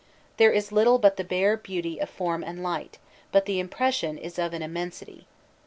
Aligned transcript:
There 0.37 0.51
is 0.51 0.71
little 0.71 0.97
but 0.97 1.17
the 1.17 1.23
bare 1.23 1.55
beauty 1.55 1.99
of 1.99 2.09
form 2.09 2.43
and 2.43 2.63
light, 2.63 2.97
but 3.31 3.45
the 3.45 3.59
impression 3.59 4.17
is 4.17 4.39
of 4.39 4.51
an 4.55 4.63
immensity. 4.63 5.27